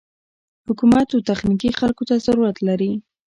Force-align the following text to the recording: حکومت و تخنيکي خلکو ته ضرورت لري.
حکومت 0.67 1.07
و 1.11 1.25
تخنيکي 1.29 1.69
خلکو 1.79 2.03
ته 2.09 2.15
ضرورت 2.25 2.57
لري. 2.67 2.91